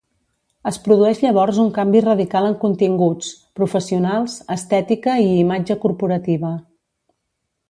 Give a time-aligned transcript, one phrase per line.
[0.69, 3.29] Es produeix llavors un canvi radical en continguts,
[3.61, 6.57] professionals, estètica i imatge corporativa.